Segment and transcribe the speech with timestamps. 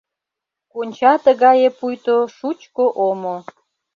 [0.71, 3.35] Конча тыгае пуйто шучко омо.